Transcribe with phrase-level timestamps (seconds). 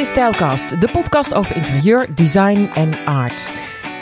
[0.00, 3.52] is Stijlkast, de podcast over interieur, design en art.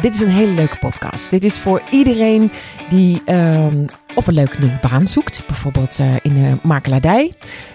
[0.01, 1.31] Dit is een hele leuke podcast.
[1.31, 2.51] Dit is voor iedereen
[2.89, 7.33] die ehm, of een leuke nieuwe baan zoekt, bijvoorbeeld eh, in de makelaardij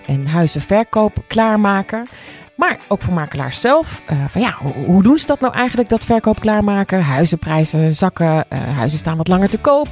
[0.08, 2.08] en huizenverkoop klaarmaken.
[2.56, 4.02] Maar ook voor makelaars zelf.
[4.12, 7.04] Uh, van ja, hoe, hoe, doen ze dat nou eigenlijk, dat verkoop klaarmaken?
[7.04, 9.88] Huizenprijzen zakken, uh, huizen staan wat langer te koop.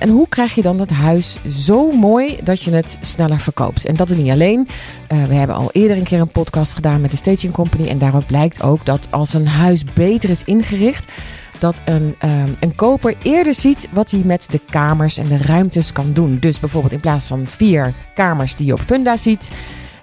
[0.00, 3.84] En hoe krijg je dan dat huis zo mooi dat je het sneller verkoopt?
[3.84, 4.68] En dat is niet alleen.
[5.12, 7.88] Uh, we hebben al eerder een keer een podcast gedaan met de Staging Company.
[7.88, 11.12] En daaruit blijkt ook dat als een huis beter is ingericht,
[11.58, 15.92] dat een, um, een koper eerder ziet wat hij met de kamers en de ruimtes
[15.92, 16.36] kan doen.
[16.38, 19.50] Dus bijvoorbeeld in plaats van vier kamers die je op Funda ziet,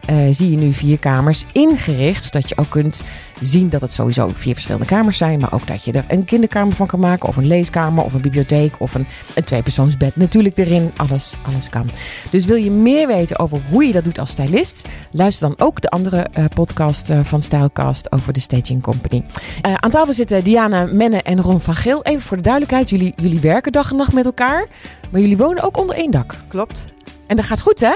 [0.10, 2.24] uh, zie je nu vier kamers ingericht.
[2.24, 3.02] Zodat je ook kunt
[3.42, 5.40] zien dat het sowieso vier verschillende kamers zijn.
[5.40, 7.30] Maar ook dat je er een kinderkamer van kan maken.
[7.30, 8.76] Of een leeskamer of een bibliotheek.
[8.80, 10.92] Of een, een tweepersoonsbed natuurlijk erin.
[10.96, 11.90] Alles, alles kan.
[12.30, 14.88] Dus wil je meer weten over hoe je dat doet als stylist?
[15.12, 19.24] Luister dan ook de andere uh, podcast uh, van Stylecast over de Staging Company.
[19.62, 22.04] Aan tafel zitten Diana Menne en Ron van Geel.
[22.04, 22.90] Even voor de duidelijkheid.
[22.90, 24.68] Jullie, jullie werken dag en nacht met elkaar.
[25.12, 26.36] Maar jullie wonen ook onder één dak.
[26.48, 26.88] Klopt.
[27.28, 27.96] En dat gaat goed hè?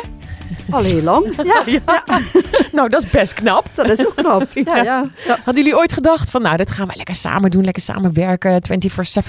[0.69, 1.25] Al heel lang.
[1.51, 2.03] Ja, ja.
[2.71, 3.69] nou, dat is best knap.
[3.73, 4.47] Dat is ook knap.
[4.65, 5.09] Ja, ja.
[5.25, 8.61] Hadden jullie ooit gedacht van, nou, dat gaan we lekker samen doen, lekker samenwerken,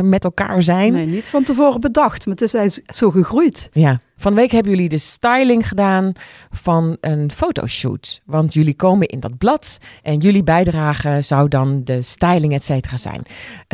[0.01, 0.93] 24/7 met elkaar zijn?
[0.93, 3.69] Nee, niet van tevoren bedacht, maar het is zo gegroeid.
[3.73, 4.01] Ja.
[4.17, 6.13] Van week hebben jullie de styling gedaan
[6.51, 8.21] van een fotoshoot.
[8.25, 12.97] Want jullie komen in dat blad en jullie bijdrage zou dan de styling, et cetera,
[12.97, 13.23] zijn.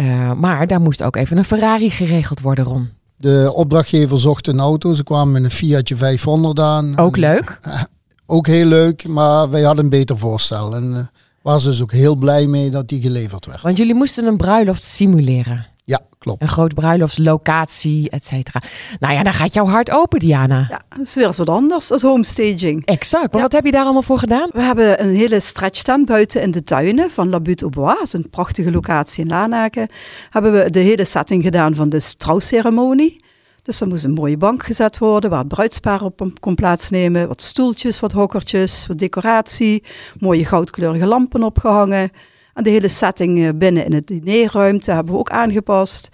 [0.01, 2.98] Uh, maar daar moest ook even een Ferrari geregeld worden, Ron.
[3.21, 4.93] De opdrachtgever zocht een auto.
[4.93, 6.99] Ze kwamen met een Fiatje 500 aan.
[6.99, 7.61] Ook leuk.
[7.67, 7.83] Uh,
[8.27, 10.75] ook heel leuk, maar wij hadden een beter voorstel.
[10.75, 10.99] En uh,
[11.43, 13.63] waren ze dus ook heel blij mee dat die geleverd werd.
[13.63, 15.67] Want jullie moesten een bruiloft simuleren.
[15.89, 16.43] Ja, klopt.
[16.43, 18.63] Een groot bruiloftslocatie, et cetera.
[19.01, 20.67] Nou ja, dan gaat jouw hart open, Diana.
[20.69, 22.85] Ja, dat is weer eens wat anders als homestaging.
[22.85, 23.33] Exact.
[23.33, 23.41] Maar ja.
[23.41, 24.49] wat heb je daar allemaal voor gedaan?
[24.53, 27.95] We hebben een hele stretch staan buiten in de tuinen van La Butte au Bois.
[27.95, 29.89] Dat is een prachtige locatie in Lanaken.
[30.31, 33.25] Hebben we de hele setting gedaan van de trouwceremonie.
[33.63, 37.29] Dus er moest een mooie bank gezet worden waar het bruidspaar op kon plaatsnemen.
[37.29, 39.83] Wat stoeltjes, wat hokkertjes, wat decoratie.
[40.19, 42.11] Mooie goudkleurige lampen opgehangen.
[42.59, 46.09] En de hele setting binnen in het dinerruimte hebben we ook aangepast.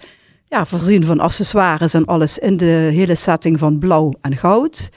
[0.47, 4.89] Ja, voorzien van accessoires en alles in de hele setting van blauw en goud.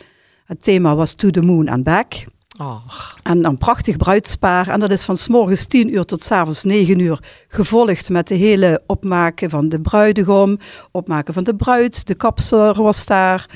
[0.45, 2.27] Het thema was To the Moon and Back.
[2.59, 2.77] Oh.
[3.23, 4.69] En een prachtig bruidspaar.
[4.69, 8.29] En dat is van s morgens 10 uur tot s avonds 9 uur gevolgd met
[8.29, 10.59] de hele opmaken van de bruidegom,
[10.91, 13.49] opmaken van de bruid, de kapster was daar,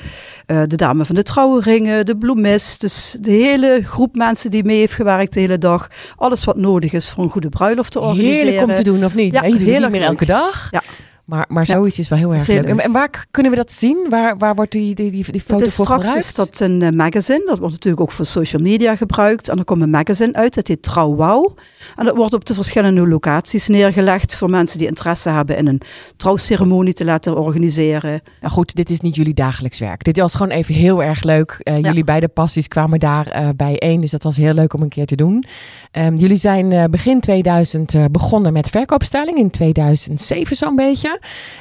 [0.47, 2.81] uh, de dame van de trouwringen, de bloemist.
[2.81, 5.89] Dus de hele groep mensen die mee heeft gewerkt de hele dag.
[6.15, 8.47] Alles wat nodig is voor een goede bruiloft te organiseren.
[8.47, 9.33] Heerlijk om te doen, of niet?
[9.33, 10.67] Ja, je doet het niet meer elke dag.
[10.71, 10.81] Ja.
[11.25, 11.73] Maar, maar Ja.
[11.73, 12.63] zoiets is wel heel erg leuk.
[12.63, 14.05] En, waar kunnen we dat zien?
[14.09, 16.27] Waar, waar wordt die, die, die, die foto Het is voor straks gebruikt?
[16.27, 17.43] is dat een eh, magazine.
[17.45, 19.49] Dat wordt natuurlijk ook voor social media gebruikt.
[19.49, 20.53] En er komt een magazine uit.
[20.55, 21.55] Dat heet Trouw Wauw.
[21.95, 24.35] En dat wordt op de verschillende locaties neergelegd.
[24.35, 25.81] Voor mensen die interesse hebben in een
[26.17, 28.21] trouwceremonie te laten organiseren.
[28.41, 30.03] Nou goed, dit is niet jullie dagelijks werk.
[30.03, 31.57] Dit was gewoon even heel erg leuk.
[31.59, 31.87] Eh, Ja.
[31.87, 34.01] Jullie beide passies kwamen daar eh, bijeen.
[34.01, 35.43] Dus dat was heel leuk om een keer te doen.
[35.91, 39.37] Ehm, jullie zijn eh, begin 2000 eh, begonnen met verkoopstelling.
[39.37, 41.12] In 2007 zo'n beetje.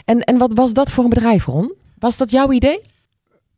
[0.05, 1.73] En, en wat was dat voor een bedrijf, Ron?
[1.99, 2.81] Was dat jouw idee?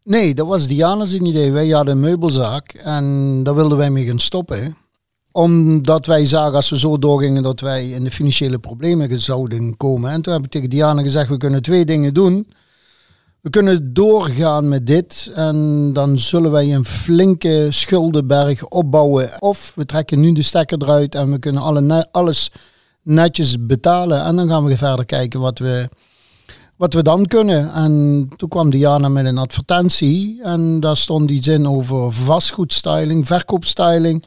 [0.05, 1.53] Nee, dat was Diana's idee.
[1.53, 4.77] Wij hadden een meubelzaak en daar wilden wij mee gaan stoppen.
[5.33, 10.11] Omdat wij zagen als we zo doorgingen dat wij in de financiële problemen zouden komen.
[10.11, 12.47] En toen heb ik tegen Diana gezegd, we kunnen twee dingen doen.
[13.41, 19.43] We kunnen doorgaan met dit en dan zullen wij een flinke schuldenberg opbouwen.
[19.43, 22.51] Of we trekken nu de stekker eruit en we kunnen alle alles
[23.05, 24.25] netjes betalen.
[24.25, 25.89] En dan gaan we verder kijken wat we,
[26.77, 27.73] wat we dan kunnen.
[27.73, 34.25] En toen kwam Diana met een advertentie en daar stond iets in over vastgoedstyling, verkoopstyling.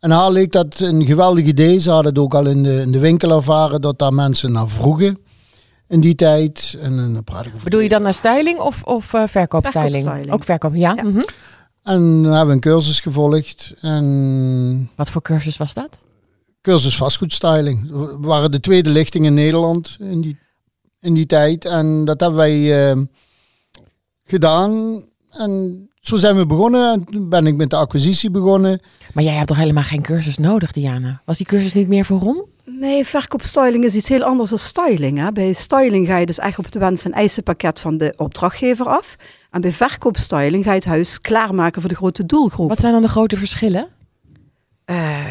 [0.00, 1.80] En haar leek dat een geweldig idee.
[1.80, 4.68] Ze hadden het ook al in de, in de winkel ervaren dat daar mensen naar
[4.68, 5.18] vroegen
[5.88, 6.76] in die tijd.
[6.80, 9.94] En dan praat ik over Bedoel je dan naar styling of, of eh, verkoopstyling?
[9.94, 10.32] Verkoopstyling.
[10.32, 10.92] Ook verkoop, ja.
[10.96, 11.02] Ja.
[11.02, 11.20] mhm.
[11.82, 13.74] En dan hebben we een cursus gevolgd.
[13.80, 15.98] En Wat voor cursus was dat?
[16.62, 17.90] Cursus vastgoedstyling.
[17.90, 20.38] We waren de tweede lichting in Nederland in die,
[21.00, 21.64] in die tijd.
[21.64, 22.98] En dat hebben wij eh,
[24.24, 25.02] gedaan.
[25.30, 26.92] En zo zijn we begonnen.
[26.92, 28.80] En toen ben ik met de acquisitie begonnen.
[29.12, 31.22] Maar jij hebt toch helemaal geen cursus nodig, Diana?
[31.24, 32.44] Was die cursus niet meer voor Ron?
[32.64, 35.18] Nee, verkoopstyling is iets heel anders dan styling.
[35.18, 35.32] Hè.
[35.32, 39.16] Bij styling ga je dus echt op het wens- en eisenpakket van de opdrachtgever af.
[39.50, 42.68] En bij verkoopstyling ga je het huis klaarmaken voor de grote doelgroep.
[42.68, 43.88] Wat zijn dan de grote verschillen?
[44.92, 45.24] Eh,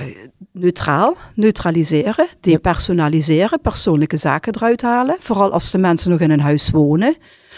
[0.52, 5.16] neutraal, neutraliseren, depersonaliseren, persoonlijke zaken eruit halen.
[5.20, 7.16] Vooral als de mensen nog in een huis wonen.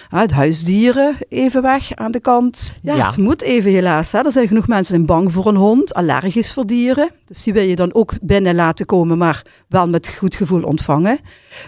[0.10, 2.74] het huisdieren even weg aan de kant.
[2.82, 3.06] Ja, Ja.
[3.06, 4.12] het moet even helaas.
[4.12, 4.20] Hè.
[4.20, 7.10] Er zijn genoeg mensen die zijn bang voor een hond, allergisch voor dieren.
[7.26, 11.20] Dus die wil je dan ook binnen laten komen, maar wel met goed gevoel ontvangen.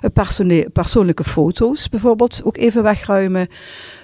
[0.01, 3.47] Eh, persone- persoonlijke foto's bijvoorbeeld ook even wegruimen.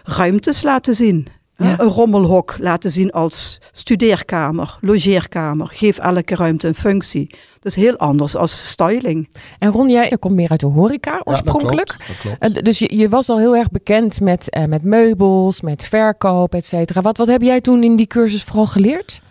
[0.03, 1.27] Ruimtes laten zien.
[1.61, 1.79] Ja.
[1.79, 5.67] Een rommelhok laten zien als studeerkamer, logeerkamer.
[5.67, 7.29] Geef elke ruimte een functie.
[7.59, 9.29] Dat is heel anders als styling.
[9.59, 11.87] En Ron, jij komt meer uit de horeca Ja, dat oorspronkelijk.
[11.87, 12.57] klopt, dat klopt.
[12.57, 16.53] Eh, dus je, je was al heel erg bekend met, eh, met meubels, met verkoop,
[16.53, 17.01] et cetera.
[17.01, 19.21] Wat, wat heb jij toen in die cursus vooral geleerd?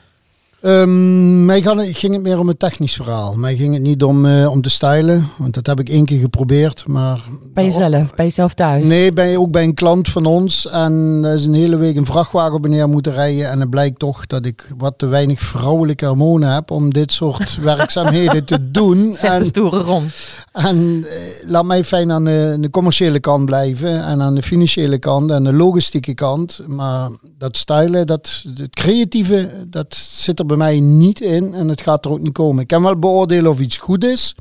[0.61, 3.35] Ehm, mij ging het meer om het technisch verhaal.
[3.35, 6.21] Mij ging het niet om, eh, om te stylen, want dat heb ik één keer
[6.21, 6.87] geprobeerd.
[6.87, 7.21] Maar
[7.55, 8.87] Bij jezelf, bij jezelf thuis?
[8.87, 10.69] Nee, bij, ook bij een klant van ons.
[10.69, 13.51] En er is een hele week een vrachtwagen op en neer moeten rijden.
[13.51, 17.59] En het blijkt toch dat ik wat te weinig vrouwelijke hormonen heb om dit soort
[17.63, 19.15] werkzaamheden te doen.
[19.17, 20.11] Zegt de stoere Ron.
[20.53, 24.05] En eh, laat mij fijn aan de, commerciële kant blijven.
[24.05, 26.61] En aan de financiële kant en de logistieke kant.
[26.67, 31.55] Maar dat stylen, dat, het creatieve, dat zit er bij mij niet in.
[31.55, 32.63] En het gaat er ook niet komen.
[32.63, 34.35] Ik kan wel beoordelen of iets goed is.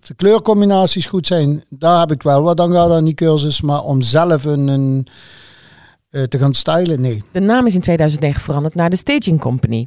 [0.00, 3.60] Of de kleurcombinaties goed zijn, daar heb ik wel wat aan gehad aan die cursus.
[3.60, 5.06] Maar om zelf een, een,
[6.10, 7.22] eh, te gaan stylen, nee.
[7.32, 9.86] De naam is in 2009 veranderd naar de Staging Company.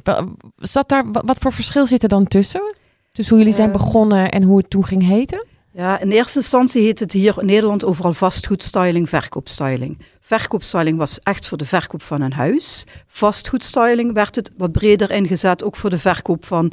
[0.56, 2.74] Zat daar, wa- wat voor verschil zit er dan tussen?
[3.12, 3.76] Tussen hoe jullie zijn Eh.
[3.76, 5.46] begonnen en hoe het toen ging heten?
[5.70, 9.98] Ja, in eerste instantie heet het hier in Nederland overal vastgoedstyling, verkoopstyling.
[10.20, 12.84] Verkoopstyling was echt voor de verkoop van een huis.
[13.06, 16.72] Vastgoedstyling werd het wat breder ingezet, ook voor de verkoop van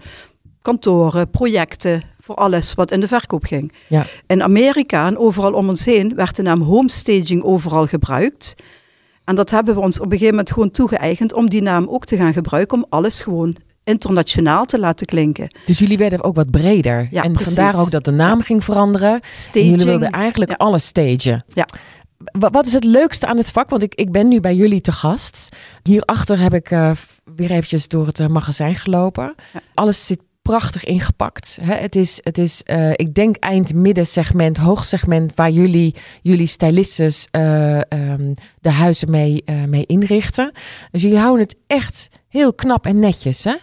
[0.62, 3.74] kantoren, projecten, voor alles wat in de verkoop ging.
[3.88, 4.06] Ja.
[4.28, 8.56] In Amerika en overal om ons heen werd de naam homestaging overal gebruikt.
[9.24, 12.06] En dat hebben we ons op een gegeven moment gewoon toegeëigend om die naam ook
[12.06, 13.56] te gaan gebruiken, om alles gewoon
[13.90, 15.56] internationaal te laten klinken.
[15.66, 17.08] Dus jullie werden ook wat breder.
[17.12, 17.54] Ja, en precies.
[17.56, 19.14] vandaar ook dat de naam ging veranderen.
[19.14, 19.70] En Staging.
[19.70, 20.58] jullie wilden eigenlijk Ja.
[20.58, 21.44] alles stagen.
[21.54, 21.66] Ja.
[22.40, 23.70] Wa- Wat is het leukste aan het vak?
[23.70, 25.50] Want ik, ik ben nu bij jullie te gast.
[25.84, 26.92] Hierachter heb ik eh,
[27.36, 29.36] weer eventjes door het eh, magazijn gelopen.
[29.54, 29.60] Ja.
[29.74, 31.58] Alles zit prachtig ingepakt.
[31.62, 31.74] Hè?
[31.76, 35.32] Het is, het is eh, ik denk eind middensegment, hoogsegment...
[35.36, 40.52] waar jullie, jullie stylistes eh, ehm, de huizen mee, mee inrichten.
[40.92, 43.54] Dus jullie houden het echt heel knap en netjes, hè?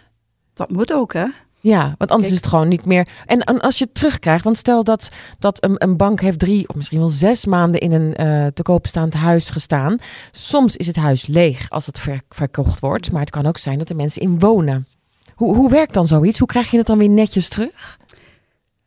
[0.57, 1.25] Dat moet ook, hè?
[1.61, 2.31] Ja, want anders Kijk.
[2.31, 3.09] is het gewoon niet meer.
[3.27, 5.09] En, en als je het terugkrijgt, want stel dat,
[5.39, 8.63] dat een, een bank heeft drie of misschien wel zes maanden in een eh, te
[8.63, 9.97] koop staand huis gestaan.
[10.31, 13.79] Soms is het huis leeg als het ver- verkocht wordt, maar het kan ook zijn
[13.79, 14.87] dat er mensen in wonen.
[15.35, 16.39] Hoe, hoe werkt dan zoiets?
[16.39, 17.99] Hoe krijg je het dan weer netjes terug?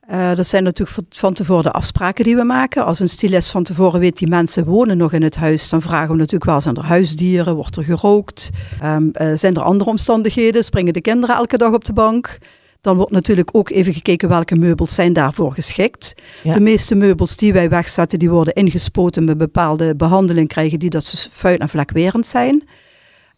[0.09, 2.85] Eh, dat zijn natuurlijk van- tevoren de afspraken die we maken.
[2.85, 6.11] Als een stylist van tevoren weet die mensen wonen nog in het huis, dan vragen
[6.11, 7.55] we natuurlijk wel: zijn er huisdieren?
[7.55, 8.49] Wordt er gerookt?
[8.81, 10.63] Ehm, eh, zijn er andere omstandigheden?
[10.63, 12.37] Springen de kinderen elke dag op de bank?
[12.81, 16.13] Dan wordt natuurlijk ook even gekeken welke meubels zijn daarvoor geschikt.
[16.43, 16.53] Ja.
[16.53, 21.03] De meeste meubels die wij wegzetten, die worden ingespoten met bepaalde behandeling krijgen die dat
[21.03, 22.63] ze vuil en vlekwerend zijn.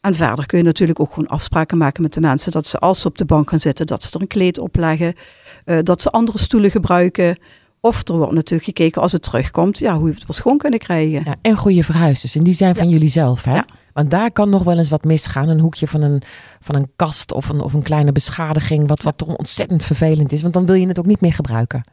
[0.01, 3.01] En verder kun je natuurlijk ook gewoon afspraken maken met de mensen dat ze als
[3.01, 4.75] ze op de bank gaan zitten, dat ze er een kleed op
[5.65, 7.37] eh, dat ze andere stoelen gebruiken.
[7.79, 10.79] Of er wordt natuurlijk gekeken als het terugkomt, ja, hoe je het wel schoon kunnen
[10.79, 11.21] krijgen.
[11.25, 12.35] Ja, en goede verhuizers.
[12.35, 13.53] En die zijn van jullie zelf, hè?
[13.53, 13.65] Ja.
[13.93, 15.49] Want daar kan nog wel eens wat misgaan.
[15.49, 16.21] Een hoekje van een,
[16.61, 18.87] van een kast of een, of een kleine beschadiging.
[18.87, 20.41] Wat, wat toch ontzettend vervelend is.
[20.41, 21.83] Want dan wil je het ook niet meer gebruiken.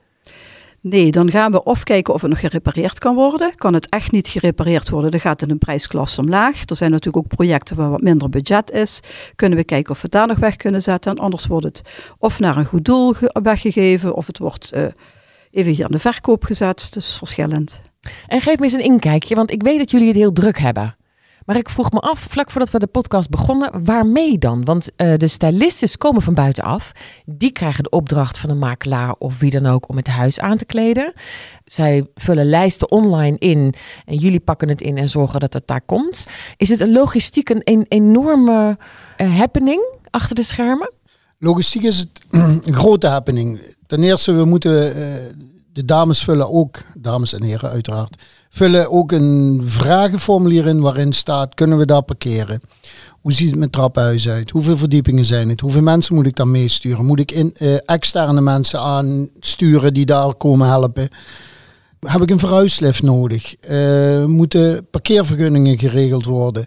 [0.81, 3.55] Nee, dan gaan we of kijken of het nog gerepareerd kan worden.
[3.55, 6.63] Kan het echt niet gerepareerd worden, dan gaat het een prijsklasse omlaag.
[6.69, 9.01] Er zijn natuurlijk ook projecten waar wat minder budget is.
[9.35, 11.13] Kunnen we kijken of we het daar nog weg kunnen zetten.
[11.13, 11.83] En anders wordt het
[12.19, 14.87] of naar een goed doel ge- weggegeven, of het wordt eh,
[15.51, 16.89] even hier aan de verkoop gezet.
[16.93, 17.81] Dus verschillend.
[18.27, 20.97] En geef me eens een inkijkje, want ik weet dat jullie het heel druk hebben.
[21.49, 24.65] Maar ik vroeg me af, vlak voordat we de podcast begonnen, waarmee dan?
[24.65, 26.93] Want eh, de stylistes komen van buitenaf.
[27.25, 30.57] Die krijgen de opdracht van een makelaar of wie dan ook om het huis aan
[30.57, 31.13] te kleden.
[31.65, 33.75] Zij vullen lijsten online in
[34.07, 36.27] en jullie pakken het in en zorgen dat het daar komt.
[36.57, 38.79] Is het een logistiek een, enorme
[39.17, 40.93] eh, happening achter de schermen?
[41.39, 42.09] Logistiek is het
[42.67, 43.61] een grote happening.
[43.87, 45.25] Ten eerste, we moeten eh,
[45.73, 48.17] de dames vullen ook, dames en heren uiteraard,
[48.49, 52.61] vullen ook een vragenformulier in waarin staat, kunnen we daar parkeren?
[53.21, 54.51] Hoe ziet het met trappenhuis uit?
[54.51, 55.61] Hoeveel verdiepingen zijn het?
[55.61, 57.05] Hoeveel mensen moet ik dan meesturen?
[57.05, 61.09] Moet ik in, eh, externe mensen aansturen die daar komen helpen?
[62.07, 63.55] Heb ik een verhuislift nodig?
[63.57, 66.67] Eh, moeten parkeervergunningen geregeld worden?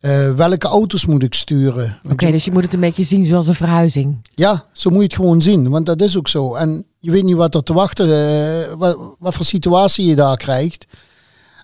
[0.00, 1.98] Eh, welke auto's moet ik sturen?
[2.10, 4.16] Oké, dus je moet het een beetje zien zoals een verhuizing.
[4.34, 6.54] Ja, zo moet je het gewoon zien, want dat is ook zo.
[6.54, 10.86] En je weet niet wat er te wachten, wat, wat voor situatie je daar krijgt.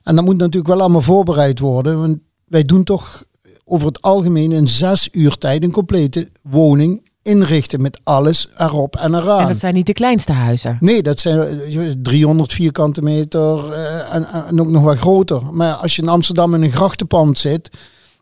[0.05, 3.25] En dat moet natuurlijk wel allemaal voorbereid worden, want wij doen toch
[3.65, 9.15] over het algemeen in zes uur tijd een complete woning inrichten met alles erop en
[9.15, 9.41] eraan.
[9.41, 10.77] En dat zijn niet de kleinste huizen.
[10.81, 15.43] Nee, dat zijn eh, 300 vierkante meter eh, en, en ook nog wat groter.
[15.53, 17.71] Maar als je in Amsterdam in een grachtenpand zit,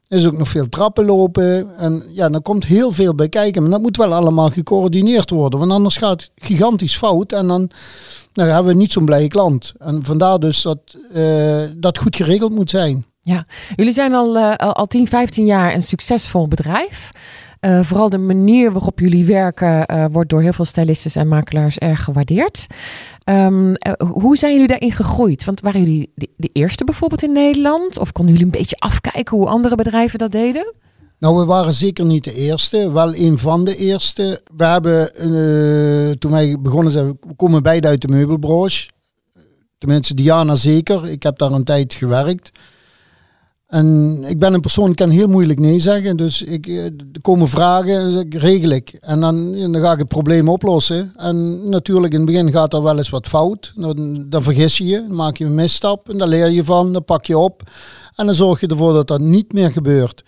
[0.08, 1.76] is ook nog veel trappen lopen.
[1.76, 3.62] En ja, dan komt heel veel bij kijken.
[3.62, 5.58] Maar dat moet wel allemaal gecoördineerd worden.
[5.58, 7.32] Want anders gaat het gigantisch fout.
[7.32, 7.70] En dan,
[8.32, 9.72] dan hebben we niet zo'n blije klant.
[9.78, 13.04] En vandaar dus dat eh, dat goed geregeld moet zijn.
[13.22, 13.44] Ja,
[13.76, 17.10] jullie zijn al, eh, al al 10, 15 jaar een succesvol bedrijf.
[17.60, 22.04] Eh, vooral de manier waarop jullie werken wordt door heel veel stylistes en makelaars erg
[22.04, 22.66] gewaardeerd.
[23.24, 25.44] Ehm, eh, hoe zijn jullie daarin gegroeid?
[25.44, 27.98] Want waren jullie de, de eerste bijvoorbeeld in Nederland?
[27.98, 30.74] Of konden jullie een beetje afkijken hoe andere bedrijven dat deden?
[31.22, 34.40] Nou, we waren zeker niet de eerste, wel een van de eerste.
[34.56, 38.90] We hebben, eh, toen wij begonnen zijn, we komen beide uit de meubelbranche.
[39.78, 41.08] Tenminste, Diana zeker.
[41.08, 42.50] Ik heb daar een tijd gewerkt.
[43.66, 46.16] En ik ben een persoon, ik kan heel moeilijk nee zeggen.
[46.16, 48.90] Dus ik, eh, er komen vragen, dus regel ik.
[49.00, 51.12] En dan, dan ga ik het probleem oplossen.
[51.16, 53.72] En natuurlijk, in het begin gaat er wel eens wat fout.
[53.76, 56.08] Dan, dan vergis je je, dan maak je een misstap.
[56.08, 57.62] En daar leer je van, dan pak je op.
[58.14, 60.24] En dan zorg je ervoor dat dat niet meer gebeurt.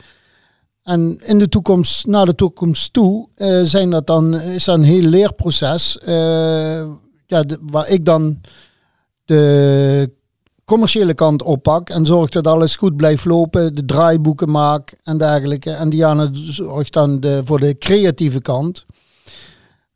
[0.84, 4.82] En in de toekomst, naar de toekomst toe, eh, zijn dat dan, is dat een
[4.82, 5.98] heel leerproces.
[5.98, 6.86] eh,
[7.26, 8.40] ja, waar ik dan
[9.24, 10.10] de
[10.64, 15.70] commerciële kant oppak en zorg dat alles goed blijft lopen, de draaiboeken maak en dergelijke.
[15.70, 18.86] En Diana zorgt dan voor de creatieve kant.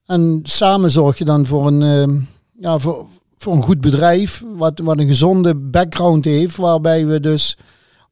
[0.09, 2.23] En samen zorg je dan voor een, eh,
[2.62, 3.07] ja, voor,
[3.38, 7.57] voor een goed bedrijf, wat, wat een gezonde background heeft, waarbij we dus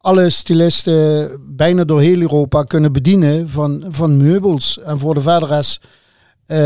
[0.06, 4.78] alle stylisten bijna door heel Europa kunnen bedienen van, van meubels.
[4.78, 5.80] En voor de verder rest,
[6.46, 6.58] eh,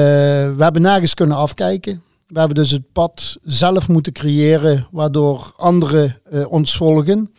[0.57, 2.03] we hebben nergens kunnen afkijken.
[2.27, 7.33] We hebben dus het pad zelf moeten creëren, waardoor anderen eh, ons volgen.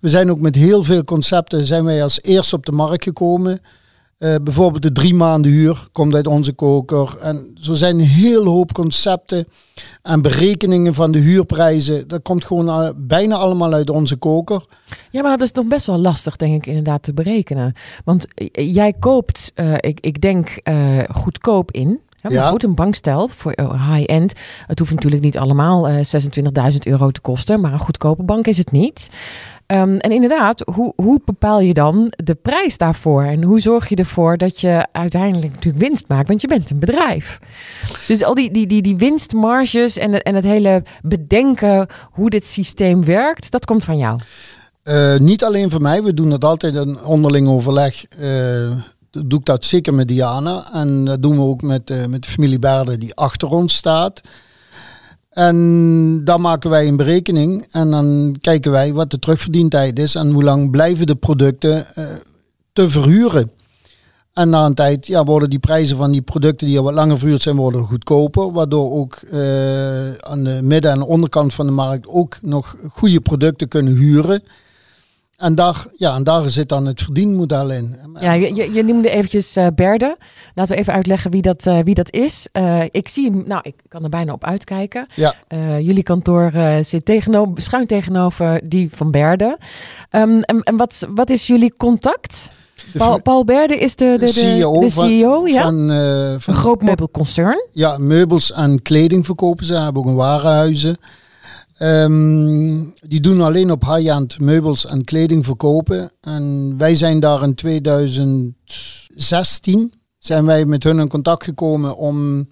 [0.00, 3.60] We zijn ook met heel veel concepten zijn wij als eerste op de markt gekomen.
[4.18, 7.18] Eh, bijvoorbeeld de drie maanden huur komt uit onze koker.
[7.20, 9.46] En zo zijn een heel hoop concepten
[10.02, 12.08] en berekeningen van de huurprijzen.
[12.08, 14.64] Dat komt gewoon eh, bijna allemaal uit onze koker.
[15.10, 17.74] Ja, maar dat is nog best wel lastig, denk ik, inderdaad te berekenen.
[18.04, 22.00] Want eh, jij koopt, ik, ik denk, eh, goedkoop in.
[22.28, 22.48] Maar Ja.
[22.50, 24.32] goed, een bankstel voor eh, high-end.
[24.66, 25.94] Het hoeft natuurlijk niet allemaal eh
[26.70, 29.08] 26.000 euro te kosten, maar een goedkope bank is het niet.
[29.66, 33.22] Ehm, en inderdaad, hoe, hoe bepaal je dan de prijs daarvoor?
[33.22, 36.28] En hoe zorg je ervoor dat je uiteindelijk natuurlijk winst maakt?
[36.28, 37.38] Want je bent een bedrijf.
[38.06, 42.46] Dus al die, die, die, die winstmarges en het, en het hele bedenken hoe dit
[42.46, 44.20] systeem werkt, dat komt van jou.
[44.82, 48.04] Eh, niet alleen voor mij, we doen dat altijd in onderling overleg.
[49.16, 50.72] Eh, doe ik dat zeker met Diana.
[50.72, 54.20] En dat doen we ook met, eh, met de familie Baarden die achter ons staat.
[55.36, 60.30] En dan maken wij een berekening en dan kijken wij wat de terugverdientijd is en
[60.30, 62.04] hoe lang blijven de producten eh,
[62.72, 63.50] te verhuren.
[64.32, 67.18] En na een tijd ja, worden die prijzen van die producten die al wat langer
[67.18, 68.52] verhuurd zijn, worden goedkoper.
[68.52, 73.68] Waardoor ook eh, aan de midden- en onderkant van de markt ook nog goede producten
[73.68, 74.42] kunnen huren.
[75.36, 77.96] En daar, ja, en daar zit dan het verdienmodel in.
[78.20, 80.16] Ja, je, je- noemde eventjes eh, Berde.
[80.54, 82.48] Laten we even uitleggen wie dat, eh, wie dat is.
[82.52, 85.06] Eh, ik zie hem, nou, ik kan er bijna op uitkijken.
[85.14, 85.34] Ja.
[85.80, 86.52] Jullie kantoor
[86.82, 89.58] zit tegenover, schuin tegenover die van Berde.
[90.10, 92.50] Ehm, en en wat, wat is jullie contact?
[92.96, 95.62] Paul, Paul Berde is de, de, de, CEO de van- CEO, ja?
[95.62, 95.74] van,
[96.40, 97.66] van een groot meubelconcern.
[97.72, 99.74] Ja, meubels en kleding verkopen ze.
[99.74, 100.96] Ze hebben ook een warenhuizen.
[101.76, 106.10] Ehm, die doen alleen op high-end meubels en kleding verkopen.
[106.20, 112.48] En wij zijn daar in 2016 zijn wij met hun in contact gekomen om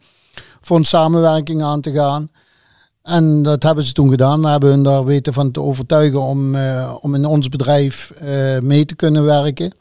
[0.61, 2.29] voor een samenwerking aan te gaan.
[3.03, 4.41] En dat hebben ze toen gedaan.
[4.41, 8.59] We hebben hun daar weten van te overtuigen om, eh, om in ons bedrijf eh,
[8.59, 9.73] mee te kunnen werken.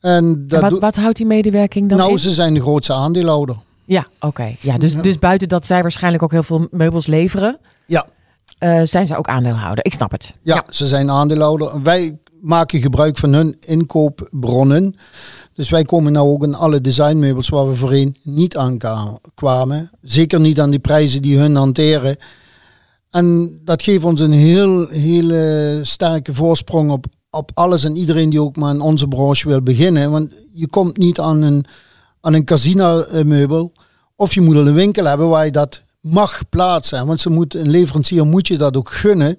[0.00, 2.18] En wat, wat houdt die medewerking dan nou, in?
[2.18, 3.56] ze zijn de grootste aandeelhouder.
[3.84, 4.56] Ja, oké.
[4.60, 5.02] Ja, dus, Ja.
[5.02, 8.06] dus buiten dat zij waarschijnlijk ook heel veel meubels leveren, Ja.
[8.62, 9.84] Eh, zijn ze ook aandeelhouder.
[9.84, 10.34] Ik snap het.
[10.42, 11.82] Ja, ze zijn aandeelhouder.
[11.82, 14.96] Wij maken gebruik van hun inkoopbronnen.
[15.54, 18.76] Dus wij komen nou ook in alle designmeubels waar we voorheen niet aan
[19.34, 19.90] kwamen.
[20.02, 22.16] Zeker niet aan die prijzen die hun hanteren.
[23.10, 28.40] En dat geeft ons een heel, hele sterke voorsprong op, op alles en iedereen die
[28.40, 30.10] ook maar in onze branche wil beginnen.
[30.10, 31.64] Want je komt niet aan een,
[32.20, 33.72] aan een casino-meubel.
[34.16, 37.06] Of je moet een winkel hebben waar je dat mag plaatsen.
[37.06, 39.38] Want ze moet, een leverancier moet je dat ook gunnen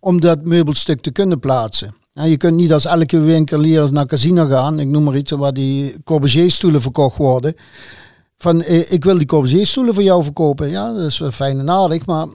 [0.00, 1.94] om dat meubelstuk te kunnen plaatsen.
[2.12, 6.02] Je kunt niet als elke winkelier naar casino gaan, ik noem maar iets waar die
[6.04, 7.54] Corbusier-stoelen verkocht worden.
[8.38, 10.68] Van, eh, ik wil die Corbusier-stoelen voor jou verkopen.
[10.68, 12.26] Ja, dat is fijn en aardig, maar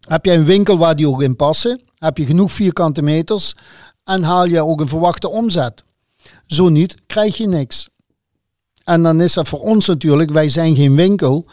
[0.00, 1.80] heb jij een winkel waar die ook in passen?
[1.98, 3.54] Heb je genoeg vierkante meters?
[4.04, 5.84] En haal je ook een verwachte omzet?
[6.46, 7.88] Zo niet, krijg je niks.
[8.84, 11.46] En dan is dat voor ons natuurlijk, wij zijn geen winkel,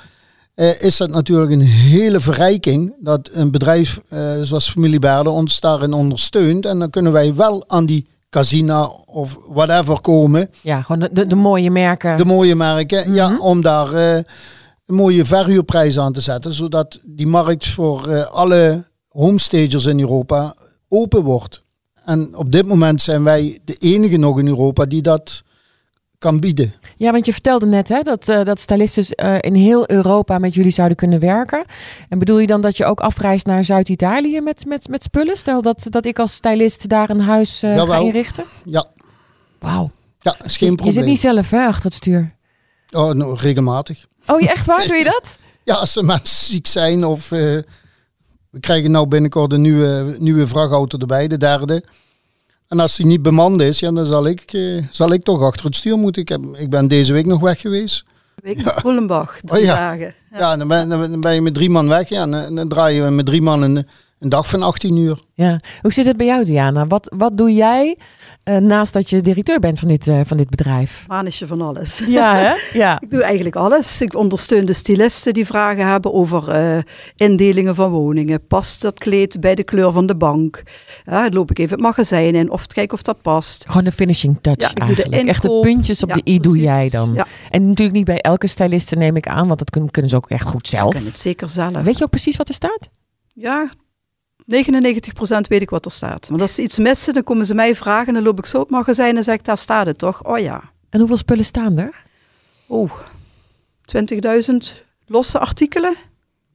[0.57, 5.59] eh, is dat natuurlijk een hele verrijking dat een bedrijf eh, zoals Familie Baarden ons
[5.59, 6.65] daarin ondersteunt.
[6.65, 10.49] En dan kunnen wij wel aan die casina of whatever komen.
[10.61, 12.17] Ja, gewoon de, de, mooie merken.
[12.17, 13.39] De mooie merken, ja, Mhm.
[13.41, 14.15] om daar eh,
[14.85, 16.53] een mooie verhuurprijs aan te zetten.
[16.53, 20.55] Zodat die markt voor alle homestagers in Europa
[20.87, 21.63] open wordt.
[22.05, 25.43] En op dit moment zijn wij de enige nog in Europa die dat
[26.17, 26.73] kan bieden.
[26.97, 30.53] Ja, want je vertelde net hè, dat, eh dat stylisten eh, in heel Europa met
[30.53, 31.65] jullie zouden kunnen werken.
[32.09, 35.37] En bedoel je dan dat je ook afreist naar Zuid-Italië met, met, met spullen?
[35.37, 38.45] Stel dat, dat ik als stylist daar een huis eh, ga inrichten?
[38.63, 38.85] Ja,
[39.59, 39.91] Wauw.
[40.19, 40.95] ja is geen Je probleem.
[40.97, 42.35] zit niet zelf hè, achter het stuur.
[42.91, 44.05] Oh, nou, regelmatig.
[44.27, 44.87] Oh, je echt waar?
[44.87, 45.37] Doe je dat?
[45.63, 50.97] Ja, als er mensen ziek zijn of we krijgen nou binnenkort een nieuwe, nieuwe vrachtauto
[50.97, 51.83] erbij, de derde.
[52.67, 55.65] En als die niet bemand is, ja, dan zal ik, eh, zal ik toch achter
[55.65, 56.21] het stuur moeten.
[56.21, 58.03] Ik, heb, ik ben deze week nog weg geweest.
[58.35, 59.75] Week met Poelenbach, drie Oh ja.
[59.75, 60.13] dagen.
[60.31, 62.09] Ja, dan, ben, dan ben je met drie man weg.
[62.09, 63.87] Ja, en dan, dan draai je met drie man een,
[64.19, 65.21] een dag van 18 uur.
[65.33, 65.59] Ja.
[65.81, 66.87] Hoe zit het bij jou, Diana?
[66.87, 67.97] Wat, wat doe jij
[68.43, 71.05] eh, naast dat je directeur bent van dit, eh, van dit bedrijf?
[71.07, 72.01] Manetje van alles.
[72.07, 72.53] Ja, hè?
[72.79, 73.01] Ja.
[73.01, 74.01] Ik doe eigenlijk alles.
[74.01, 76.77] Ik ondersteun de stylisten die vragen hebben over eh,
[77.15, 78.47] indelingen van woningen.
[78.47, 80.63] Past dat kleed bij de kleur van de bank?
[81.29, 83.65] Loop ik even het magazijn in of kijk of dat past.
[83.67, 85.27] Gewoon de finishing touch Ja, ik doe de eigenlijk.
[85.27, 85.63] Echt de inkoop.
[85.63, 87.13] puntjes op Ja, de i doe jij dan.
[87.13, 90.17] Ja, En natuurlijk niet bij elke styliste neem ik aan, want dat kunnen, kunnen ze
[90.17, 90.91] ook echt goed ze zelf.
[90.91, 91.81] kunnen het zeker zelf.
[91.81, 92.89] Weet je ook precies wat er staat?
[93.33, 93.69] Ja,
[94.47, 94.55] 99%
[95.47, 96.27] weet ik wat er staat.
[96.27, 98.13] Want als ze iets missen, dan komen ze mij vragen.
[98.13, 100.23] Dan loop ik zo op het magazijn en zeg ik, daar staat het toch?
[100.23, 100.63] Oh ja.
[100.89, 102.03] En hoeveel spullen staan er?
[102.69, 102.91] Oeh,
[103.95, 104.55] 20.000
[105.05, 105.95] losse artikelen.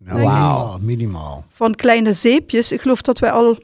[0.05, 1.45] Ja, minimaal, minimaal.
[1.49, 2.73] van kleine zeepjes.
[2.73, 3.59] Ik geloof dat wij al,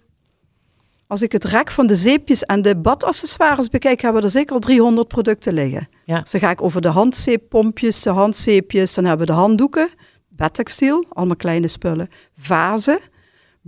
[1.06, 4.54] als ik het rek van de zeepjes en de badaccessoires bekijk, hebben we er zeker
[4.54, 5.88] al 300 producten liggen.
[6.04, 6.20] Ja.
[6.20, 9.90] Dus dan ga ik over de handzeeppompjes, de handzeepjes, dan hebben we de handdoeken,
[10.28, 12.08] bedtextiel, allemaal kleine spullen,
[12.38, 12.98] vazen,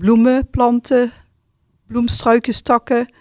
[0.04, 1.12] bloemen, planten,
[1.86, 3.12] bloemstruikjes, takken.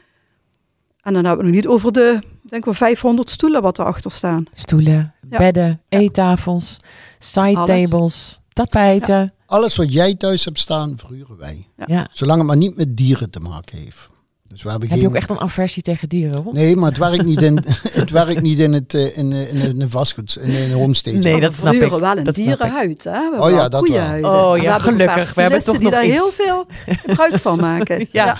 [1.01, 4.45] En dan hebben we nog niet over de, denk wel 500 stoelen wat erachter staan.
[4.53, 5.38] Stoelen, Ja.
[5.38, 6.77] bedden, eettafels,
[7.19, 7.89] side Alles.
[7.89, 9.33] tables, tapijten.
[9.45, 11.67] Alles wat jij thuis hebt staan, verhuren wij.
[11.86, 12.08] Ja.
[12.12, 14.10] Zolang het maar niet met dieren te maken heeft.
[14.49, 15.07] Dus we hebben Heb geen...
[15.07, 16.43] je ook echt een aversie tegen dieren?
[16.43, 16.53] Rob?
[16.53, 17.55] Nee, maar het werkt niet in
[17.91, 21.17] het, werkt niet in, het, eh, in, eh, in, in de vastgoed, in een homestage.
[21.17, 21.89] Nee, Maar dat we snap ik.
[21.89, 23.03] wel een Dat dierenhuid.
[23.03, 23.29] Hè?
[23.29, 24.51] We Oh ja, dat wel.
[24.51, 25.33] Oh ja, gelukkig.
[25.33, 26.13] We hebben toch die nog daar iets.
[26.13, 26.65] heel veel
[27.05, 28.07] gebruik van maken.
[28.12, 28.38] Ja.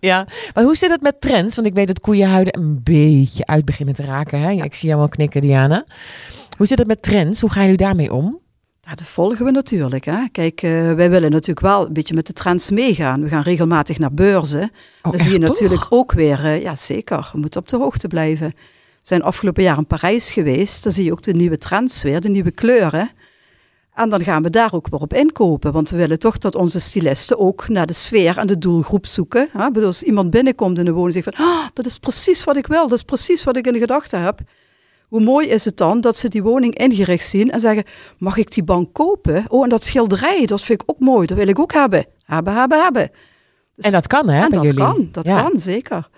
[0.00, 1.54] Ja, maar hoe zit het met trends?
[1.54, 4.40] Want ik weet dat koeienhuiden een beetje uit beginnen te raken.
[4.40, 4.50] Hè?
[4.50, 5.84] Ik zie jou wel knikken, Diana.
[6.56, 7.40] Hoe zit het met trends?
[7.40, 8.40] Hoe gaan jullie daarmee om?
[8.86, 10.04] Ja, dat volgen we natuurlijk.
[10.04, 10.28] Hè.
[10.32, 13.22] Kijk, eh, wij willen natuurlijk wel een beetje met de trends meegaan.
[13.22, 14.70] We gaan regelmatig naar beurzen.
[15.02, 18.08] Oh, Dan zie je natuurlijk ook weer, eh, ja zeker, we moeten op de hoogte
[18.08, 18.46] blijven.
[18.48, 18.54] We
[19.02, 20.82] zijn afgelopen jaar in Parijs geweest.
[20.82, 23.10] Dan zie je ook de nieuwe trends weer, de nieuwe kleuren.
[23.94, 25.72] En dan gaan we daar ook weer op inkopen.
[25.72, 29.48] Want we willen toch dat onze stylisten ook naar de sfeer en de doelgroep zoeken.
[29.52, 29.66] Hè.
[29.66, 31.46] Ik bedoel, als iemand binnenkomt in de woning en zegt van...
[31.46, 34.22] Ah, dat is precies wat ik wil, dat is precies wat ik in de gedachten
[34.22, 34.40] heb.
[35.12, 37.84] Hoe mooi is het dan dat ze die woning ingericht zien en zeggen...
[38.18, 39.44] Mag ik die bank kopen?
[39.48, 41.26] Oh, en dat schilderij, dat vind ik ook mooi.
[41.26, 42.06] Dat wil ik ook hebben.
[42.24, 43.10] Hebben, hebben, hebben.
[43.76, 44.42] Dus- En dat kan, hè?
[44.42, 44.84] en bij dat jullie.
[44.84, 45.42] kan, dat Ja.
[45.42, 46.08] kan, zeker.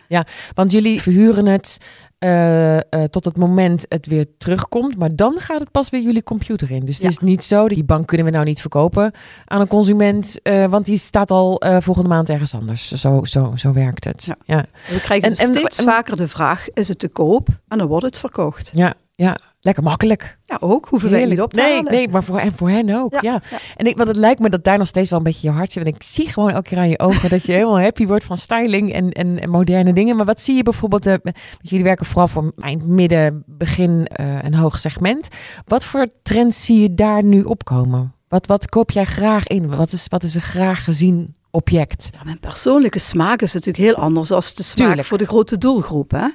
[0.54, 1.78] Want jullie verhuren het
[2.18, 2.78] eh,
[3.10, 4.96] tot het moment het weer terugkomt.
[4.98, 6.80] Maar dan gaat het pas weer jullie computer in.
[6.84, 7.08] Dus het Ja.
[7.08, 9.12] is niet zo, die bank kunnen we nou niet verkopen
[9.44, 10.42] aan een consument.
[10.42, 12.88] eh, want die staat al volgende maand ergens anders.
[12.88, 14.24] Zo, zo, zo werkt het.
[14.24, 14.36] Ja.
[14.44, 14.64] Ja.
[14.88, 17.48] We krijgen En- en- steeds en- vaker de vraag, is het te koop?
[17.68, 18.70] En dan wordt het verkocht.
[18.74, 20.38] Ja, ja, lekker makkelijk.
[20.42, 21.92] Ja, ook, hoeven wij niet op te nee, halen.
[21.92, 23.12] nee, maar voor, en voor hen ook.
[23.12, 23.58] Ja, Ja, ja.
[23.76, 25.72] En ik, want het lijkt me dat daar nog steeds wel een beetje je hart
[25.72, 25.82] zit.
[25.82, 28.36] Want ik zie gewoon elke keer aan je ogen dat je helemaal happy wordt van
[28.36, 30.16] styling en, en, en moderne dingen.
[30.16, 34.54] Maar wat zie je bijvoorbeeld, want jullie werken vooral voor eind, midden, begin eh, en
[34.54, 35.28] hoog segment.
[35.64, 38.14] Wat voor trends zie je daar nu opkomen?
[38.28, 39.76] Wat, wat koop jij graag in?
[39.76, 42.08] Wat is, wat is een graag gezien object?
[42.12, 45.08] Ja, mijn persoonlijke smaak is natuurlijk heel anders dan de smaak Tuurlijk.
[45.08, 46.10] voor de grote doelgroep.
[46.10, 46.28] Hè?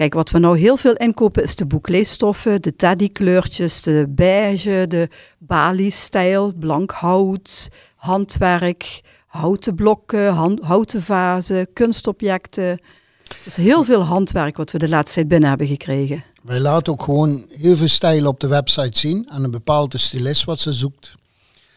[0.00, 5.08] Kijk, wat we nou heel veel inkopen is de boekleesstoffen, de teddykleurtjes, de beige, de
[5.38, 12.80] Bali-stijl, blank hout, handwerk, houten blokken, hand- houten vazen, kunstobjecten.
[13.28, 16.24] Het is heel veel handwerk wat we de laatste tijd binnen hebben gekregen.
[16.42, 20.44] Wij laten ook gewoon heel veel stijlen op de website zien aan een bepaalde stylist
[20.44, 21.14] wat ze zoekt.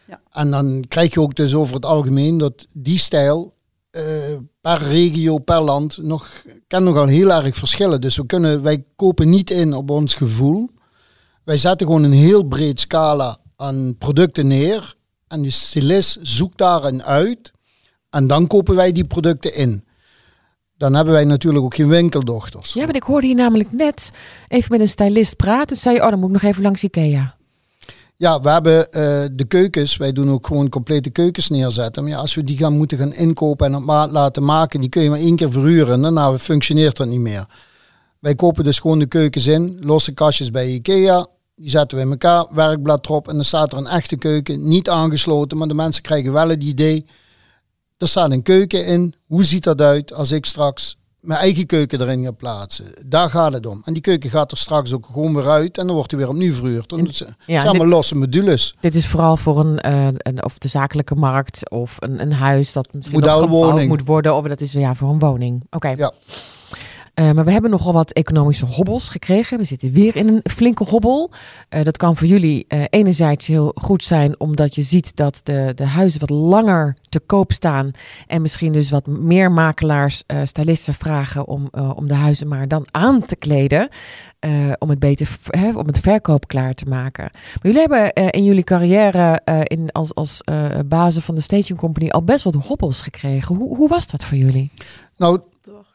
[0.06, 0.20] Ja.
[0.32, 3.53] En dan krijg je ook dus over het algemeen dat die stijl
[3.94, 6.28] eh, per regio, per land nog,
[6.66, 8.00] kan nogal heel erg verschillen.
[8.00, 10.70] Dus we kunnen, wij kopen niet in op ons gevoel.
[11.44, 14.96] Wij zetten gewoon een heel breed scala aan producten neer.
[15.28, 17.52] En de stylist zoekt daarin uit.
[18.10, 19.84] En dan kopen wij die producten in.
[20.76, 22.72] Dan hebben wij natuurlijk ook geen winkeldochters.
[22.72, 24.12] Ja, maar ik hoorde hier namelijk net
[24.48, 25.76] even met een stylist praten.
[25.76, 27.36] Zei je, oh, dan moet ik nog even langs Ikea.
[28.16, 29.96] Ja, we hebben eh, de keukens.
[29.96, 32.04] Wij doen ook gewoon complete keukens neerzetten.
[32.04, 35.02] Maar als we die gaan moeten gaan inkopen en op maat laten maken, die kun
[35.02, 35.92] je maar één keer verhuren.
[35.92, 37.46] En daarna functioneert dat niet meer.
[38.18, 41.26] Wij kopen dus gewoon de keukens in, losse kastjes bij Ikea.
[41.56, 44.88] Die zetten we in elkaar, werkblad erop en dan staat er een echte keuken, niet
[44.88, 47.06] aangesloten, maar de mensen krijgen wel het idee.
[47.98, 49.14] Er staat een keuken in.
[49.26, 52.84] Hoe ziet dat uit als ik straks mijn eigen keuken erin ga plaatsen?
[53.06, 53.82] Daar gaat het om.
[53.84, 56.28] En die keuken gaat er straks ook gewoon weer uit en dan wordt hij weer
[56.28, 56.88] opnieuw verhuurd.
[56.88, 58.74] Dan het zijn Ja, allemaal losse modules.
[58.80, 62.72] dit is vooral voor een, eh, een of de zakelijke markt of een, een huis
[62.72, 63.70] dat misschien nog Modelwoning.
[63.70, 64.34] gebouwd moet worden.
[64.34, 65.62] Of dat is ja, voor een woning.
[65.70, 65.88] Oké.
[65.96, 66.12] Ja.
[67.14, 69.58] Eh, maar we hebben nogal wat economische hobbels gekregen.
[69.58, 71.30] We zitten weer in een flinke hobbel.
[71.68, 75.72] Eh, dat kan voor jullie eh, enerzijds heel goed zijn, omdat je ziet dat de,
[75.74, 77.90] de huizen wat langer te koop staan.
[78.26, 83.26] En misschien dus wat meer makelaars, stylisten vragen om, om de huizen maar dan aan
[83.26, 83.88] te kleden.
[84.78, 85.28] om het beter,
[85.74, 87.28] om het verkoop klaar te maken.
[87.32, 90.40] Maar jullie hebben in jullie carrière in, als, als
[90.86, 93.56] bazen van de Staging Company al best wat hobbels gekregen.
[93.56, 94.70] Hoe, hoe was dat voor jullie?
[95.16, 95.40] Nou,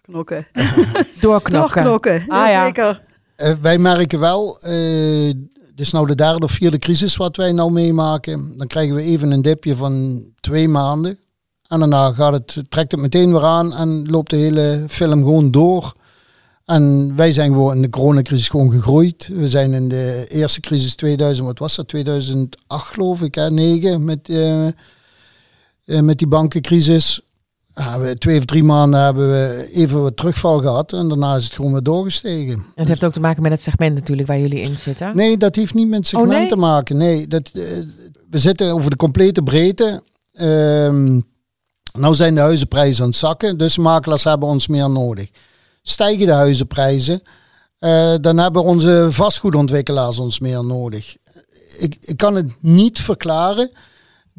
[0.11, 0.47] Doorknokken.
[1.19, 1.83] Doorknokken.
[1.83, 2.65] Doorknokken, Ah, ja.
[2.65, 3.01] zeker.
[3.35, 5.33] eh, wij merken wel, eh
[5.75, 8.53] dit is nou de derde of vierde crisis wat wij nou meemaken.
[8.57, 11.19] Dan krijgen we even een dipje van twee maanden.
[11.67, 15.51] En daarna gaat het, trekt het meteen weer aan en loopt de hele film gewoon
[15.51, 15.93] door.
[16.65, 19.29] En wij zijn gewoon in de coronacrisis gewoon gegroeid.
[19.33, 21.87] We zijn in de eerste crisis 2000, wat was dat?
[21.87, 23.51] 2008 geloof ik, hè?
[23.51, 24.67] 9 met, eh,
[25.99, 27.21] met die bankencrisis.
[27.79, 31.43] Ja, we, twee of drie maanden hebben we even wat terugval gehad en daarna is
[31.43, 32.53] het gewoon weer doorgestegen.
[32.53, 35.15] En het heeft ook te maken met het segment natuurlijk waar jullie in zitten.
[35.15, 36.47] Nee, dat heeft niet met segment Oh, nee?
[36.47, 36.97] te maken.
[36.97, 37.61] Nee, dat, eh,
[38.29, 40.03] we zitten over de complete breedte.
[40.33, 41.19] Ehm
[41.99, 45.29] nou zijn de huizenprijzen aan het zakken, dus makelaars hebben ons meer nodig.
[45.81, 47.21] Stijgen de huizenprijzen,
[47.79, 51.17] eh, dan hebben onze vastgoedontwikkelaars ons meer nodig.
[51.77, 53.71] Ik, ik kan het niet verklaren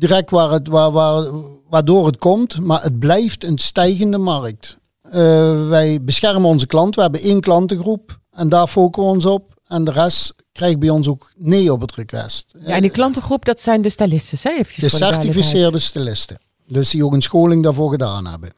[0.00, 1.24] direct waar het, waar, waar,
[1.68, 4.78] waardoor het komt, maar het blijft een stijgende markt.
[5.02, 6.94] Eh, wij beschermen onze klant.
[6.94, 9.54] We hebben één klantengroep en daar focussen we ons op.
[9.66, 12.54] En de rest krijgt bij ons ook nee op het request.
[12.58, 14.62] Ja, en die klantengroep, dat zijn de stylisten, hè?
[14.76, 16.38] De certificeerde stylisten.
[16.66, 18.50] Dus die ook een scholing daarvoor gedaan hebben.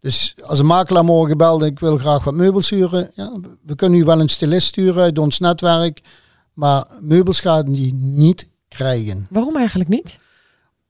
[0.00, 3.10] Dus als een makelaar morgen belt, ik wil graag wat meubels huren.
[3.14, 6.00] Ja, we kunnen u wel een stylist sturen uit ons netwerk.
[6.52, 9.26] Maar meubels gaan die niet krijgen.
[9.30, 10.18] Waarom eigenlijk niet?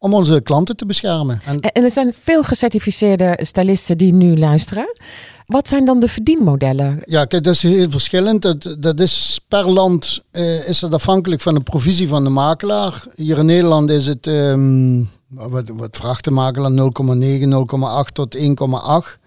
[0.05, 1.41] Om onze klanten te beschermen.
[1.45, 4.87] En er zijn veel gecertificeerde stylisten die nu luisteren.
[5.47, 7.03] Wat zijn dan de verdienmodellen?
[7.05, 8.43] Ja, kijk, dat is heel verschillend.
[8.43, 13.03] Dat, dat is per land eh, is dat afhankelijk van de provisie van de makelaar.
[13.17, 19.19] Hier in Nederland is het, ehm, wat, wat vraagt de makelaar, 0,9, 0,8 tot 1,8.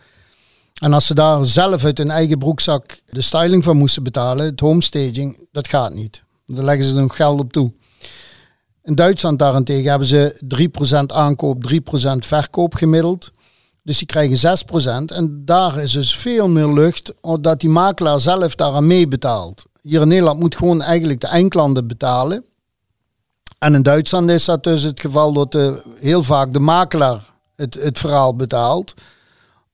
[0.82, 4.60] En als ze daar zelf uit hun eigen broekzak de styling van moesten betalen, het
[4.60, 6.24] homestaging, dat gaat niet.
[6.46, 7.72] Daar leggen ze nog geld op toe.
[8.88, 10.36] In Duitsland daarentegen hebben ze
[11.04, 11.74] 3% aankoop, 3%
[12.18, 13.32] verkoop gemiddeld.
[13.84, 14.58] Dus die krijgen
[15.12, 15.16] 6%.
[15.16, 19.66] En daar is dus veel meer lucht, omdat die makelaar zelf daaraan mee betaalt.
[19.82, 22.46] Hier in Nederland moet gewoon eigenlijk de eindklanten betalen.
[23.60, 27.74] En in Duitsland is dat dus het geval dat de, heel vaak de makelaar het,
[27.74, 28.94] het verhaal betaalt.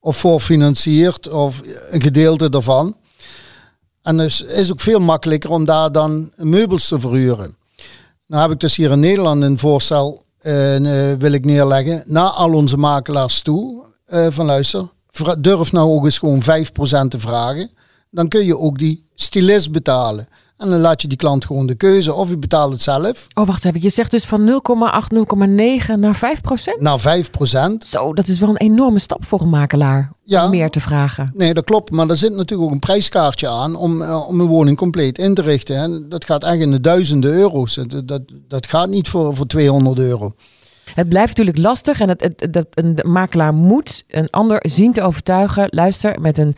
[0.00, 2.96] Of voorfinanciert, of een gedeelte daarvan.
[4.02, 7.62] En dus is ook veel makkelijker om daar dan meubels te verhuren.
[8.26, 12.52] Nou heb ik dus hier in Nederland een voorstel, eh, wil ik neerleggen, naar al
[12.52, 13.82] onze makelaars toe.
[14.04, 14.88] eh, van luister,
[15.38, 17.70] durf nou ook eens gewoon 5% te vragen.
[18.10, 20.28] Dan kun je ook die stylist betalen.
[20.56, 22.12] En dan laat je die klant gewoon de keuze.
[22.14, 23.82] Of je betaalt het zelf, Oh, wacht even.
[23.82, 26.80] Je zegt dus van 0,8, 0,9 naar 5 procent?
[26.80, 27.84] naar 5%.
[27.86, 30.44] Zo, dat is wel een enorme stap voor een makelaar Ja.
[30.44, 31.30] om meer te vragen.
[31.34, 31.90] Nee, dat klopt.
[31.90, 35.34] Maar er zit natuurlijk ook een prijskaartje aan om, eh, om een woning compleet in
[35.34, 35.76] te richten.
[35.76, 37.74] En dat gaat echt in de duizenden euro's.
[37.74, 40.32] Dat, dat, dat gaat niet voor, voor 200 euro.
[40.94, 45.02] Het blijft natuurlijk lastig en het, het, het- een makelaar moet een ander zien te
[45.02, 45.66] overtuigen.
[45.70, 46.54] Luister, met een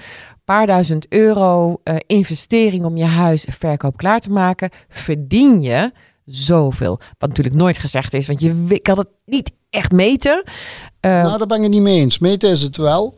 [0.47, 5.93] paar duizend euro eh, investering om je huis verkoop klaar te maken, verdien je
[6.25, 7.01] zoveel.
[7.19, 10.43] Wat natuurlijk nooit gezegd is, want je kan het niet echt meten.
[11.01, 12.19] Eh, Nou, daar ben ik niet mee eens.
[12.19, 13.15] Meten is het wel.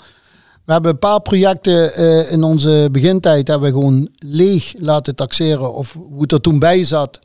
[0.64, 5.74] We hebben een paar projecten eh, in onze begintijd hebben we gewoon leeg laten taxeren
[5.74, 7.18] of hoe het er toen bij zat,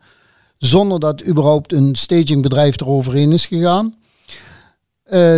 [0.58, 3.96] zonder dat überhaupt een stagingbedrijf eroverheen is gegaan.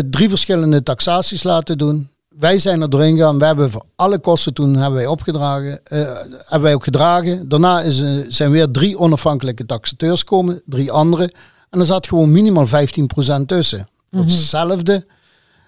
[0.10, 2.10] Drie verschillende taxaties laten doen.
[2.38, 3.39] Wij zijn er doorheen gegaan.
[3.39, 7.50] We hebben voor alle kosten toen hebben wij opgedragen, eh, hebben wij ook gedragen.
[7.50, 11.34] Daarna is, eh, zijn weer drie onafhankelijke taxateurs komen, drie andere.
[11.69, 13.88] En er zat gewoon minimaal 15% tussen.
[14.12, 15.06] Voor hetzelfde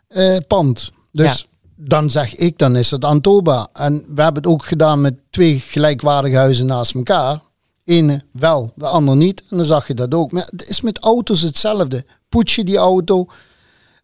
[0.08, 0.92] eh, pand.
[1.12, 3.68] Dus dan zeg ik, dan is het Antoba.
[3.74, 7.40] En we hebben het ook gedaan met twee gelijkwaardige huizen naast elkaar.
[7.84, 9.44] Ene wel, de ander niet.
[9.50, 10.32] En dan zag je dat ook.
[10.32, 12.06] Maar het is met auto's hetzelfde.
[12.30, 13.28] Poets je die auto,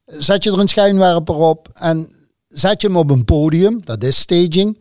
[0.05, 2.09] zet je er een schijnwerper op en
[2.53, 4.79] zet je hem op een podium, dat is staging.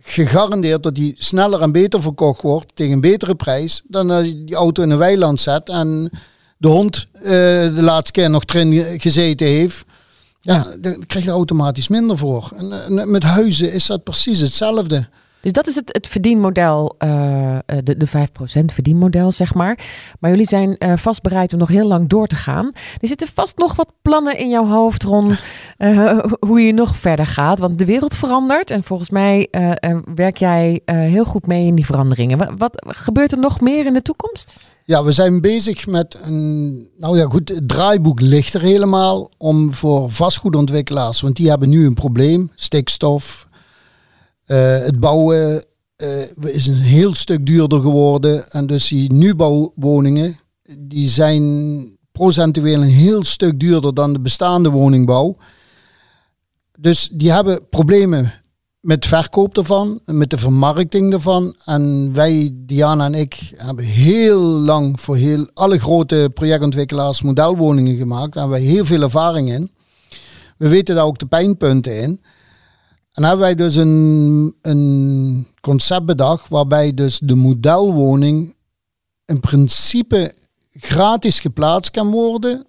[0.00, 4.44] Gegarandeerd dat die sneller en beter verkocht wordt tegen een betere prijs dan als je
[4.44, 6.10] die auto in een weiland zet en
[6.56, 9.84] de hond uh, de laatste keer nog erin gezeten heeft.
[10.40, 12.52] Ja, dan krijg je automatisch minder voor.
[12.56, 15.08] En, en met huizen is dat precies hetzelfde.
[15.40, 18.10] Dus dat is het, het verdienmodel, uh, de, de 5%
[18.64, 19.78] verdienmodel, zeg maar.
[20.20, 22.72] Maar jullie zijn uh, vast bereid om nog heel lang door te gaan.
[23.00, 25.36] Er zitten vast nog wat plannen in jouw hoofd, Ron,
[25.78, 27.58] uh, hoe je nog verder gaat.
[27.58, 29.48] Want de wereld verandert en volgens mij
[30.14, 32.38] werk jij heel goed mee in die veranderingen.
[32.38, 34.56] Wat, wat, gebeurt er nog meer in de toekomst?
[34.84, 39.72] Ja, we zijn bezig met een, nou ja goed, het draaiboek ligt er helemaal om
[39.72, 41.20] voor vastgoedontwikkelaars.
[41.20, 43.47] Want die hebben nu een probleem, stikstof,
[44.56, 45.64] het bouwen
[46.02, 48.50] uh, is een heel stuk duurder geworden.
[48.50, 50.36] En dus die nieuwbouwwoningen,
[50.78, 55.36] die zijn procentueel een heel stuk duurder dan de bestaande woningbouw.
[56.78, 58.32] Dus die hebben problemen
[58.80, 61.54] met verkoop ervan, met de vermarkting ervan.
[61.64, 68.32] En wij, Diana en ik, hebben heel lang voor heel, alle grote projectontwikkelaars modelwoningen gemaakt.
[68.32, 69.70] Daar hebben we heel veel ervaring in.
[70.56, 72.20] We weten daar ook de pijnpunten in.
[73.18, 78.54] En hebben wij dus een, een concept bedacht waarbij dus de modelwoning
[79.24, 80.34] in principe
[80.72, 82.66] gratis geplaatst kan worden.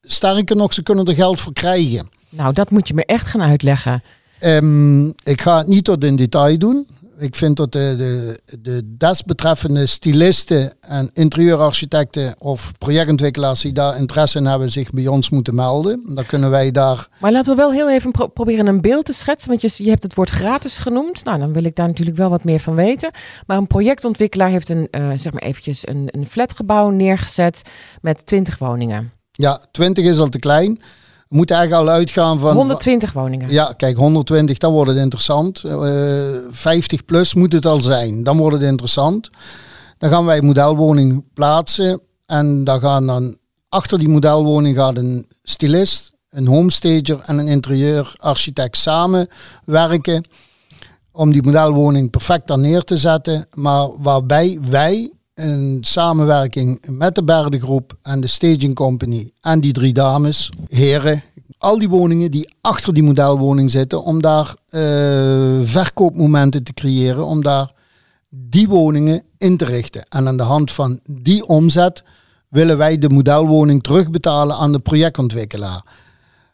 [0.00, 2.08] Sterker nog, ze kunnen er geld voor krijgen.
[2.28, 4.02] Nou, dat moet je me echt gaan uitleggen.
[4.40, 6.86] Um, ik ga het niet tot in detail doen
[7.18, 14.38] ik vind dat de, de, de desbetreffende stylisten en interieurarchitecten of projectontwikkelaars die daar interesse
[14.38, 16.02] in hebben, zich bij ons moeten melden.
[16.14, 17.08] Dan kunnen wij daar.
[17.18, 19.50] Maar laten we wel heel even proberen een beeld te schetsen.
[19.50, 21.24] Want je, je hebt het woord gratis genoemd.
[21.24, 23.10] Nou, dan wil ik daar natuurlijk wel wat meer van weten.
[23.46, 27.62] Maar een projectontwikkelaar heeft een, uh, zeg maar eventjes een, een flatgebouw neergezet
[28.00, 29.12] met 20 woningen.
[29.32, 30.80] Ja, 20 is al te klein
[31.34, 32.54] moet eigenlijk al uitgaan van...
[32.56, 33.50] 120 woningen.
[33.50, 35.62] Ja, kijk, 120, dan wordt het interessant.
[35.66, 38.22] Uh, eh, 50 plus moet het al zijn.
[38.22, 39.30] Dan wordt het interessant.
[39.98, 42.00] Dan gaan wij modelwoning plaatsen.
[42.26, 43.36] En dan gaan dan
[43.68, 49.28] achter die modelwoning gaat een stylist, een homestager en een interieurarchitect samen
[49.64, 50.24] werken.
[51.12, 53.46] Om die modelwoning perfect daar neer te zetten.
[53.54, 59.92] Maar waarbij wij in samenwerking met de Berdengroep en de Staging Company en die drie
[59.92, 61.22] dames, heren,
[61.58, 64.80] al die woningen die achter die modelwoning zitten, om daar uh,
[65.62, 67.72] verkoopmomenten te creëren, om daar
[68.28, 70.06] die woningen in te richten.
[70.08, 72.04] En aan de hand van die omzet
[72.48, 75.84] willen wij de modelwoning terugbetalen aan de projectontwikkelaar.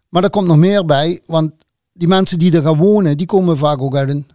[0.09, 1.53] Maar er komt nog meer bij, want
[1.93, 4.27] die mensen die er gaan wonen, die komen vaak ook uit een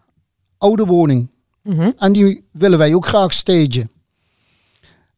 [0.58, 1.30] oude woning.
[1.62, 3.90] Mm En die willen wij ook graag stagen.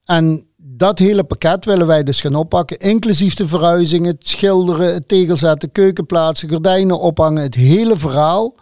[0.08, 5.08] En dat hele pakket willen wij dus gaan oppakken, inclusief de verhuizingen, het schilderen, het
[5.08, 8.56] tegelzetten, keukenplaatsen, gordijnen ophangen, het hele verhaal.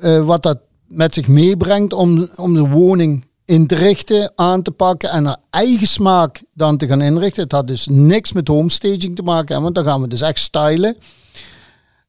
[0.00, 4.70] Uh, wat dat met zich meebrengt om, om de woning in te richten, aan te
[4.70, 7.42] pakken en naar eigen smaak dan te gaan inrichten.
[7.42, 10.96] Het had dus niks met homestaging te maken, want dan gaan we dus echt stylen.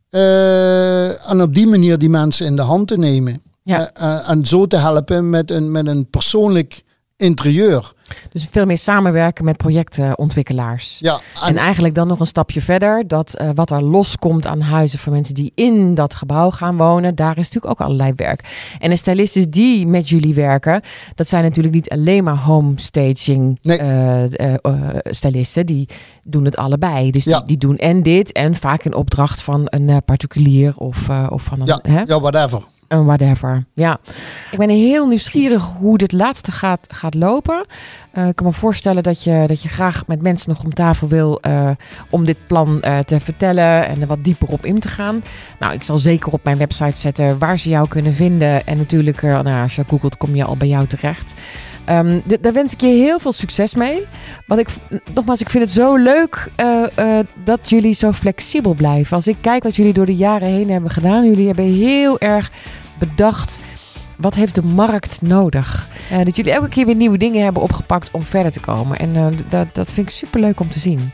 [0.10, 3.41] Uh, en op die manier die mensen in de hand te nemen.
[3.63, 3.91] Ja.
[4.02, 6.84] Uh, en zo te helpen met een, met een persoonlijk
[7.21, 7.93] interieur.
[8.31, 10.97] Dus veel meer samenwerken met projectontwikkelaars.
[10.99, 14.99] Ja, en, eigenlijk dan nog een stapje verder, dat uh, wat er loskomt aan huizen
[14.99, 18.73] voor mensen die in dat gebouw gaan wonen, daar is natuurlijk ook allerlei werk.
[18.79, 20.81] En de stylisten die met jullie werken,
[21.15, 23.79] dat zijn natuurlijk niet alleen maar homestaging nee.
[23.81, 24.53] uh, uh,
[25.03, 25.88] stylisten, die
[26.23, 27.12] doen het allebei.
[27.12, 27.38] Dus ja.
[27.38, 31.60] die, die, doen en dit en vaak een opdracht van een particulier of, of van
[31.60, 31.65] een...
[31.65, 32.01] Ja, hè?
[32.01, 32.62] ja whatever
[32.99, 33.65] whatever.
[33.73, 33.99] Ja,
[34.51, 37.65] ik ben heel nieuwsgierig hoe dit laatste gaat, gaat lopen.
[38.13, 41.08] Uh, ik kan me voorstellen dat je, dat je graag met mensen nog om tafel
[41.08, 41.69] wil uh,
[42.10, 45.23] om dit plan uh, te vertellen en er wat dieper op in te gaan.
[45.60, 48.65] Nou, ik zal zeker op mijn website zetten waar ze jou kunnen vinden.
[48.65, 51.34] En natuurlijk, nou, als je googelt, kom je al bij jou terecht.
[51.89, 54.06] Um, daar wens ik je heel veel succes mee.
[54.47, 54.67] Want ik,
[55.13, 56.51] nogmaals, ik vind het zo leuk
[57.43, 59.15] dat jullie zo flexibel blijven.
[59.15, 62.51] Als ik kijk wat jullie door de jaren heen hebben gedaan, jullie hebben heel erg
[63.02, 63.62] bedacht.
[64.18, 65.88] Wat heeft de markt nodig?
[66.12, 69.00] Uh, dat jullie elke keer weer nieuwe dingen hebben opgepakt om verder te komen.
[69.00, 71.12] En uh, dat, dat vind ik super leuk om te zien.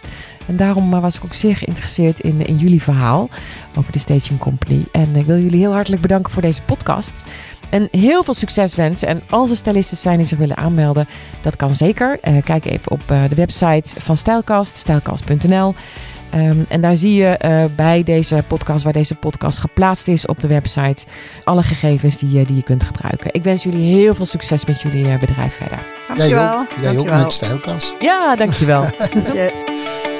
[0.47, 3.29] En daarom uh, was ik ook zeer geïnteresseerd in, in jullie verhaal
[3.77, 4.85] over de Staging Company.
[4.91, 7.25] En ik wil jullie heel hartelijk bedanken voor deze podcast.
[7.69, 9.07] En heel veel succes wensen.
[9.07, 11.07] En als er stylisten zijn die zich willen aanmelden,
[11.41, 12.19] dat kan zeker.
[12.43, 15.75] kijk even op de website van Stijlkast, stijlkast.nl.
[16.29, 20.41] Ehm, en daar zie je uh, bij deze podcast, waar deze podcast geplaatst is op
[20.41, 21.05] de website,
[21.43, 23.33] alle gegevens die, die je kunt gebruiken.
[23.33, 25.85] Ik wens jullie heel veel succes met jullie bedrijf verder.
[26.07, 26.29] Dankjewel.
[26.29, 27.95] Jij ook, jij ook met Stijlkas.
[27.99, 28.85] Ja, dankjewel.